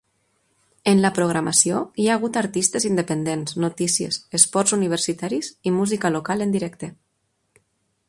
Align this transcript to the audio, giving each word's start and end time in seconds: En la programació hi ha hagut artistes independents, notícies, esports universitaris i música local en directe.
En 0.91 1.03
la 1.03 1.11
programació 1.17 1.81
hi 2.03 2.07
ha 2.07 2.15
hagut 2.19 2.39
artistes 2.41 2.89
independents, 2.91 3.55
notícies, 3.67 4.21
esports 4.43 4.77
universitaris 4.81 5.55
i 5.73 5.79
música 5.81 6.17
local 6.19 6.47
en 6.49 6.59
directe. 6.61 6.95